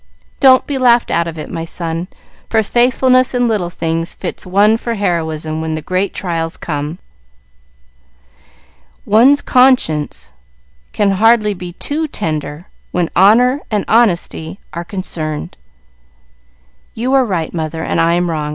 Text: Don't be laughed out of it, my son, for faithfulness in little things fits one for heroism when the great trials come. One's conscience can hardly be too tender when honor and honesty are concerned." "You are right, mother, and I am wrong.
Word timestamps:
Don't 0.39 0.65
be 0.65 0.79
laughed 0.79 1.11
out 1.11 1.27
of 1.27 1.37
it, 1.37 1.47
my 1.51 1.63
son, 1.63 2.07
for 2.49 2.63
faithfulness 2.63 3.35
in 3.35 3.47
little 3.47 3.69
things 3.69 4.15
fits 4.15 4.47
one 4.47 4.75
for 4.75 4.95
heroism 4.95 5.61
when 5.61 5.75
the 5.75 5.81
great 5.83 6.11
trials 6.11 6.57
come. 6.57 6.97
One's 9.05 9.43
conscience 9.43 10.33
can 10.91 11.11
hardly 11.11 11.53
be 11.53 11.73
too 11.73 12.07
tender 12.07 12.65
when 12.91 13.11
honor 13.15 13.61
and 13.69 13.85
honesty 13.87 14.59
are 14.73 14.83
concerned." 14.83 15.55
"You 16.95 17.13
are 17.13 17.23
right, 17.23 17.53
mother, 17.53 17.83
and 17.83 18.01
I 18.01 18.15
am 18.15 18.31
wrong. 18.31 18.49